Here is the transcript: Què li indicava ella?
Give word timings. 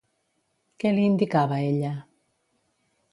Què 0.83 0.93
li 0.95 1.03
indicava 1.09 1.59
ella? 1.67 1.93